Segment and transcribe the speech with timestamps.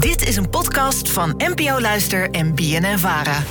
[0.00, 3.42] Dit is een podcast van NPO Luister en BNN Vara.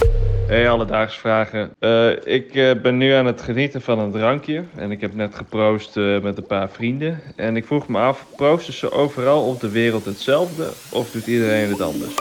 [0.47, 1.71] Hey, alledaagse vragen.
[1.79, 4.63] Eh, ik eh, ben nu aan het genieten van een drankje.
[4.75, 7.21] En ik heb net geproost eh, met een paar vrienden.
[7.35, 10.71] En ik vroeg me af, proosten ze overal op de wereld hetzelfde?
[10.89, 12.13] Of doet iedereen het anders?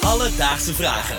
[0.00, 1.16] Alledaagse vragen.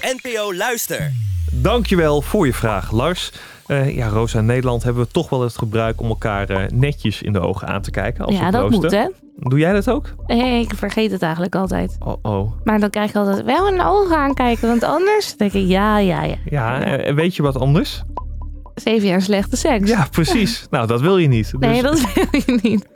[0.00, 1.25] NPO Luister.
[1.62, 3.32] Dankjewel voor je vraag, Lars.
[3.66, 7.22] Eh, ja, Rosa, in Nederland hebben we toch wel het gebruik om elkaar eh, netjes
[7.22, 8.24] in de ogen aan te kijken.
[8.24, 9.08] Als ja, dat moet hè.
[9.36, 10.14] Doe jij dat ook?
[10.26, 11.96] Nee, ik vergeet het eigenlijk altijd.
[12.04, 12.52] Oh, oh.
[12.64, 16.22] Maar dan krijg je altijd wel een ogen aankijken, want anders denk ik ja, ja,
[16.22, 16.36] ja.
[16.44, 18.02] Ja, eh, weet je wat anders?
[18.76, 19.88] Zeven jaar slechte seks.
[19.88, 20.66] Ja, precies.
[20.70, 21.52] nou, dat wil je niet.
[21.58, 22.86] Nee, Dus- dat wil je niet.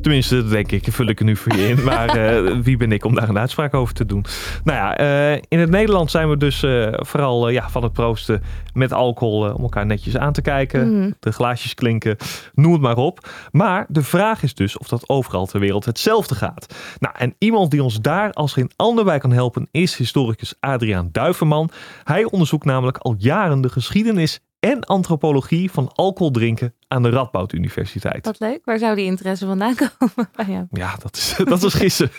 [0.00, 1.84] Tenminste, dat denk ik, vul ik er nu voor je in.
[1.84, 4.24] Maar eh, wie ben ik om daar een uitspraak over te doen?
[4.64, 8.42] Nou ja, eh, in het Nederland zijn we dus eh, vooral ja, van het proosten
[8.74, 10.98] met alcohol om elkaar netjes aan te kijken.
[10.98, 11.10] Mhm.
[11.20, 12.16] De glaasjes klinken,
[12.54, 13.28] noem het maar op.
[13.52, 16.74] Maar de vraag is dus of dat overal ter wereld hetzelfde gaat.
[16.98, 21.08] Nou, en iemand die ons daar als geen ander bij kan helpen is historicus Adriaan
[21.12, 21.70] Duiverman.
[22.04, 27.52] Hij onderzoekt namelijk al jaren de geschiedenis en antropologie van alcohol drinken aan de Radboud
[27.52, 28.24] Universiteit.
[28.24, 28.64] Wat leuk.
[28.64, 30.66] Waar zou die interesse vandaan komen jou?
[30.70, 32.10] Ja, dat is, dat is gissen.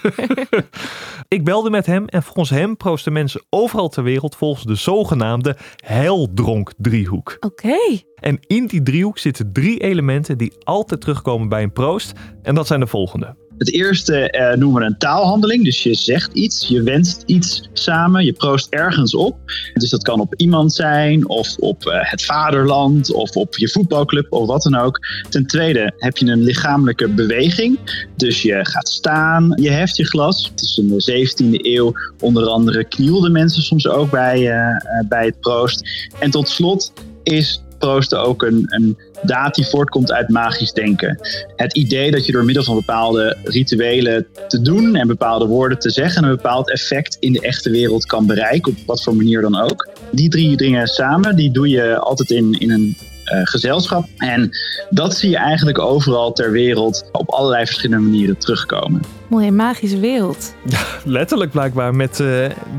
[1.38, 5.58] ik belde met hem en volgens hem proosten mensen overal ter wereld volgens de zogenaamde
[5.76, 7.38] heldronk-driehoek.
[7.40, 7.78] Oké.
[8.16, 12.12] En in die driehoek zitten drie elementen die altijd terugkomen bij een proost.
[12.42, 13.47] En dat zijn de volgende.
[13.58, 15.64] Het eerste eh, noemen we een taalhandeling.
[15.64, 19.38] Dus je zegt iets, je wenst iets samen, je proost ergens op.
[19.74, 24.32] Dus dat kan op iemand zijn, of op eh, het vaderland, of op je voetbalclub,
[24.32, 25.00] of wat dan ook.
[25.30, 27.80] Ten tweede heb je een lichamelijke beweging.
[28.16, 30.50] Dus je gaat staan, je heft je glas.
[30.50, 35.26] Het is in de 17e eeuw onder andere knielden mensen soms ook bij, eh, bij
[35.26, 35.90] het proost.
[36.20, 41.20] En tot slot is proosten ook een, een daad die voortkomt uit magisch denken
[41.56, 45.90] het idee dat je door middel van bepaalde rituelen te doen en bepaalde woorden te
[45.90, 49.62] zeggen een bepaald effect in de echte wereld kan bereiken, op wat voor manier dan
[49.62, 49.88] ook.
[50.12, 54.06] Die drie dingen samen, die doe je altijd in, in een gezelschap.
[54.18, 54.50] En
[54.90, 59.02] dat zie je eigenlijk overal ter wereld op allerlei verschillende manieren terugkomen.
[59.28, 60.56] Mooie magische wereld.
[61.04, 62.26] Letterlijk blijkbaar met eh,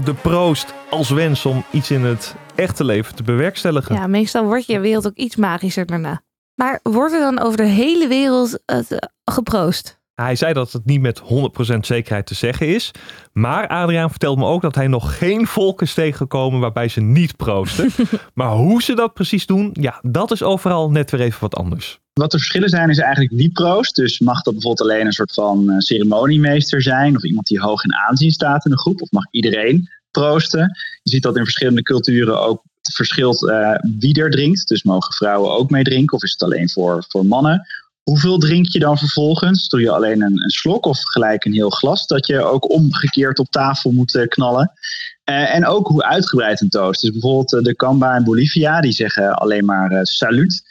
[0.05, 3.95] de proost als wens om iets in het echte leven te bewerkstelligen.
[3.95, 6.21] Ja, meestal wordt je wereld ook iets magischer daarna.
[6.55, 8.79] Maar wordt er dan over de hele wereld eh,
[9.25, 9.98] geproost?
[10.23, 11.25] Hij zei dat het niet met 100%
[11.81, 12.91] zekerheid te zeggen is.
[13.33, 17.37] Maar Adriaan vertelt me ook dat hij nog geen volk is tegengekomen waarbij ze niet
[17.37, 17.91] proosten.
[18.35, 21.99] maar hoe ze dat precies doen, ja, dat is overal net weer even wat anders.
[22.13, 23.97] Wat de verschillen zijn is eigenlijk wie proost.
[23.97, 27.85] Dus mag dat bijvoorbeeld alleen een soort van eh, ceremoniemeester zijn of iemand die hoog
[27.85, 30.77] in aanzien staat in een groep of mag iedereen proosten.
[31.03, 32.63] Je ziet dat in verschillende culturen ook
[32.95, 34.69] verschilt eh, wie er drinkt.
[34.69, 37.67] Dus mogen vrouwen ook mee drinken of is het alleen voor, voor mannen?
[38.09, 39.69] Hoeveel drink je dan vervolgens?
[39.69, 43.51] Doe je alleen een, slok of gelijk een heel glas dat je ook omgekeerd op
[43.51, 44.73] tafel moet eh, knallen?
[45.25, 47.01] Eh, en ook hoe uitgebreid een toast.
[47.01, 50.63] Dus bijvoorbeeld eh, de Kamba in Bolivia, die zeggen alleen maar salut.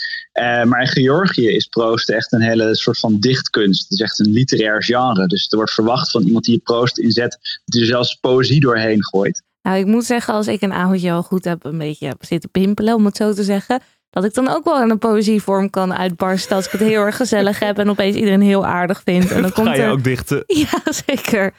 [0.66, 3.82] Maar in Georgië is proosten echt een hele soort van dichtkunst.
[3.82, 5.28] Het is echt een literair genre.
[5.28, 9.04] Dus er wordt verwacht van iemand die je proost inzet, die er zelfs poëzie doorheen
[9.04, 9.44] gooit.
[9.62, 12.50] Nou, ik moet zeggen, als ik een avondje al goed heb een beetje heb zitten
[12.50, 15.94] pimpelen, om het zo te zeggen, dat ik dan ook wel in een poëzievorm kan
[15.94, 19.32] uitbarsten als ik het heel erg gezellig heb en opeens iedereen heel aardig vindt.
[19.32, 19.90] En dan komt Ga je er...
[19.92, 20.44] ook dichten?
[20.72, 21.54] Ja, zeker.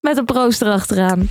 [0.00, 1.28] Met een proost erachteraan.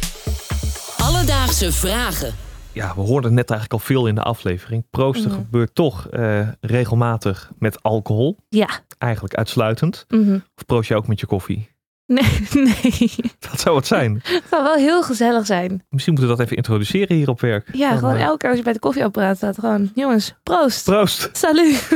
[0.98, 2.34] Alledaagse vragen.
[2.72, 4.84] Ja, we hoorden net eigenlijk al veel in de aflevering.
[4.90, 5.40] Proosten Mhm.
[5.40, 8.38] gebeurt toch eh, regelmatig met alcohol.
[8.50, 8.70] Ja.
[8.98, 10.06] Eigenlijk uitsluitend.
[10.08, 10.34] Mhm.
[10.34, 11.70] Of proost je ook met je koffie?
[12.18, 13.12] Nee, nee.
[13.40, 14.20] Dat zou het zijn.
[14.24, 15.84] Het zou wel heel gezellig zijn.
[15.90, 17.70] Misschien moeten we dat even introduceren hier op werk.
[17.74, 20.84] Ja, Dan, gewoon eh, elke keer als je bij de koffieapparaat staat, gewoon, jongens, proost.
[20.86, 21.30] Proost.
[21.32, 21.88] Salut.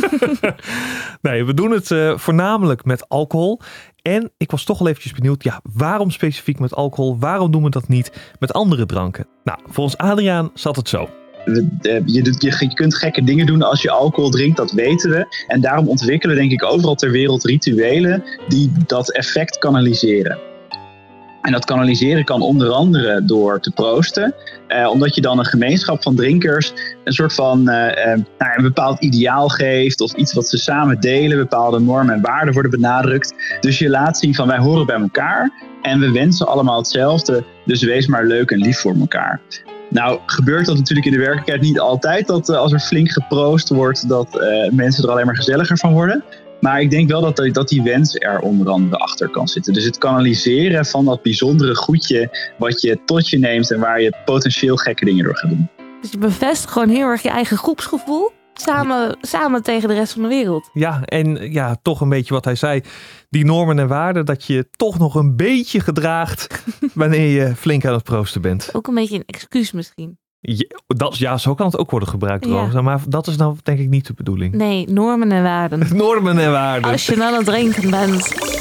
[1.22, 3.62] Nee, we doen het eh, voornamelijk met alcohol.
[4.02, 7.20] En ik was toch wel eventjes benieuwd, ja, waarom specifiek met alcohol?
[7.20, 9.28] Waarom doen we dat niet met andere dranken?
[9.44, 11.10] Nou, volgens Adriaan zat het zo.
[11.46, 15.46] Eh, Je, je kunt gekke dingen doen als je alcohol drinkt, dat weten we.
[15.48, 20.38] En daarom ontwikkelen denk ik overal ter wereld rituelen die dat effect kanaliseren.
[21.42, 24.34] En dat kanaliseren kan onder andere door te proosten.
[24.68, 26.74] Eh, omdat je dan een gemeenschap van drinkers
[27.04, 30.02] een soort van eh, eh, nou, een bepaald ideaal geeft.
[30.02, 31.38] Of iets wat ze samen delen.
[31.38, 33.34] Bepaalde normen en waarden worden benadrukt.
[33.60, 35.52] Dus je laat zien van wij horen bij elkaar.
[35.82, 37.44] En we wensen allemaal hetzelfde.
[37.66, 39.42] Dus wees maar leuk en lief voor elkaar.
[39.92, 42.28] Nou gebeurt dat natuurlijk in de werkelijkheid niet altijd.
[42.28, 45.94] Dat eh, als er flink geproost wordt, dat eh, mensen er alleen maar gezelliger van
[45.94, 46.24] worden.
[46.60, 49.74] Maar ik denk wel dat, dat die wens er onder andere achter kan zitten.
[49.74, 54.14] Dus het kanaliseren van dat bijzondere goedje wat je tot je neemt en waar je
[54.26, 55.70] potentieel gekke dingen door gaat doen.
[56.02, 58.32] Dus je bevestigt gewoon heel erg je eigen groepsgevoel.
[58.62, 60.70] Samen, samen tegen de rest van de wereld.
[60.74, 62.82] Ja, en ja, toch een beetje wat hij zei.
[63.30, 66.64] Die normen en waarden, dat je toch nog een beetje gedraagt
[66.94, 68.70] wanneer je flink aan het proosten bent.
[68.74, 70.20] Ook een beetje een excuus misschien.
[70.40, 72.82] Ja, dat, ja, zo kan het ook worden gebruikt Ja.
[72.82, 74.54] Maar dat is nou denk ik niet de bedoeling.
[74.54, 75.88] Nee, normen en waarden.
[75.98, 76.92] Normen en waarden.
[76.92, 78.61] Als je aan het drinken bent.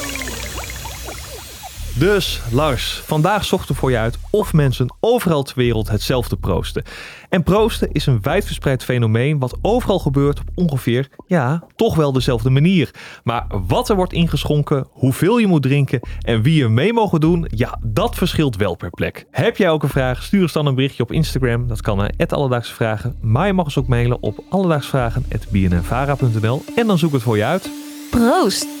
[2.01, 6.83] Dus Lars, vandaag zochten voor je uit of mensen overal ter wereld hetzelfde proosten.
[7.29, 12.49] En proosten is een wijdverspreid fenomeen wat overal gebeurt op ongeveer, ja, toch wel dezelfde
[12.49, 12.91] manier.
[13.23, 17.47] Maar wat er wordt ingeschonken, hoeveel je moet drinken en wie er mee mogen doen,
[17.55, 19.25] ja, dat verschilt wel per plek.
[19.31, 20.23] Heb jij ook een vraag?
[20.23, 21.67] Stuur ons dan een berichtje op Instagram.
[21.67, 23.17] Dat kan naar Alledaagse Vragen.
[23.21, 27.69] Maar je mag ons ook mailen op alledaagsvragen.bnnvara.nl en dan zoek het voor je uit.
[28.11, 28.80] Proost!